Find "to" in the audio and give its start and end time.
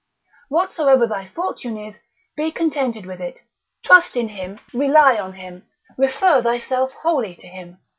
7.35-7.45